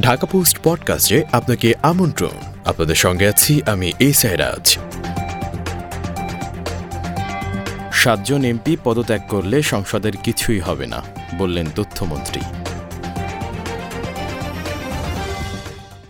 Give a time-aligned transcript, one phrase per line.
[0.00, 2.30] Dhaka post পডকাস্টে আপনাকে আমন্ত্রণ।
[2.64, 4.78] আপনাদের সঙ্গে আছি আমি এই সাইরাজ।
[7.92, 11.02] সাতজন এমপি পদত্যাগ করলে সংসদের কিছুই হবে না,
[11.38, 12.40] বললেন তথ্যমন্ত্রী।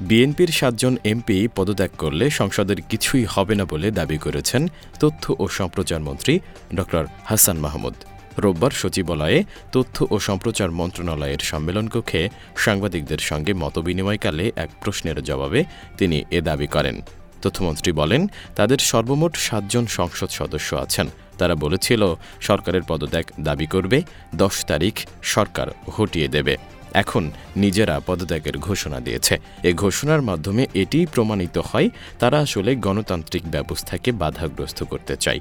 [0.00, 4.68] বিএনপির সাতজন এমপি পদত্যাগ করলে সংসদের কিছুই হবে না বলে দাবি করেছেন
[5.00, 6.38] তথ্য ও সম্প্রচার মন্ত্রী
[6.74, 6.80] ড
[7.24, 7.94] হাসান মাহমুদ।
[8.38, 15.64] রোববার সচিবালয়ে তথ্য ও সম্প্রচার মন্ত্রণালয়ের সম্মেলন কক্ষে সাংবাদিকদের সঙ্গে মতবিনিময়কালে এক প্রশ্নের জবাবে
[15.98, 17.00] তিনি এ দাবি করেন।
[17.42, 21.06] তথ্যমন্ত্রী বলেন, তাদের সর্বমোট সাতজন সংসদ সদস্য আছেন।
[21.38, 24.02] তারা বলেছিল, সরকারের পদত্যাগ দাবি করবে,
[24.34, 26.56] দশ তারিখ সরকার হটিয়ে দেবে।
[26.92, 34.12] এখন নিজেরা পদত্যাগের ঘোষণা দিয়েছে। এ ঘোষণার মাধ্যমে এটিই প্রমাণিত হয়, তারা আসলে গণতান্ত্রিক ব্যবস্থাকে
[34.12, 35.40] বাধাগ্রস্ত করতে চায়।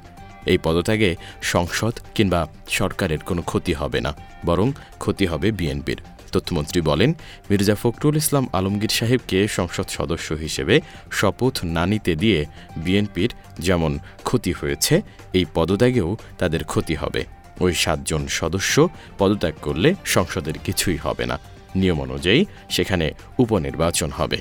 [0.50, 1.10] এই পদত্যাগে
[1.42, 2.40] সংসদ কিংবা
[2.78, 4.12] সরকারের কোনো ক্ষতি হবে না,
[4.48, 4.66] বরং
[4.98, 6.00] ক্ষতি হবে বিএনপির।
[6.34, 7.10] তথ্যমন্ত্রী বলেন,
[7.50, 10.74] মির্জা ফখরুল ইসলাম আলমগীর সাহেবকে সংসদ সদস্য হিসেবে
[11.18, 13.30] শপথ না নিতে দিয়ে বিএনপির
[13.66, 14.94] যেমন ক্ষতি হয়েছে,
[15.38, 17.22] এই পদত্যাগেও তাদের ক্ষতি হবে।
[17.60, 18.74] ওই সাতজন সদস্য
[19.18, 21.36] পদত্যাগ করলে সংসদের কিছুই হবে না।
[21.80, 23.06] নিয়ম অনুযায়ী সেখানে
[23.38, 24.38] উপনির্বাচন হবে।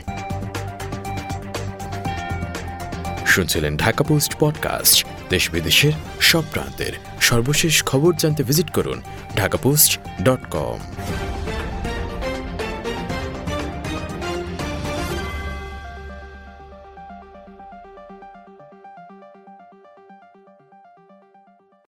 [3.31, 9.01] শুনছিলেন ঢাকা পোস্ট পডকাস্ট, দেশ বিদেশের সব প্রান্তের সর্বশেষ খবর জানতে ভিজিট করুন
[9.35, 9.91] ঢাকা পোস্ট
[10.23, 10.79] ডট কম।